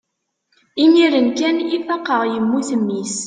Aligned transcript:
imir-n 0.83 1.27
kan 1.39 1.57
i 1.75 1.77
faqeɣ 1.87 2.21
yemmut 2.33 2.69
mmi-s 2.81 3.15